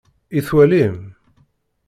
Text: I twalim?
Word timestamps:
I 0.37 0.39
twalim? 0.47 0.97